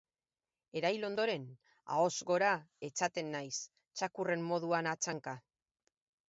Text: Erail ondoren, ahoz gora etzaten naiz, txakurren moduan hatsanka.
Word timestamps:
Erail 0.79 1.03
ondoren, 1.09 1.43
ahoz 1.97 2.13
gora 2.29 2.53
etzaten 2.89 3.29
naiz, 3.37 3.53
txakurren 4.01 4.49
moduan 4.55 4.91
hatsanka. 4.95 5.37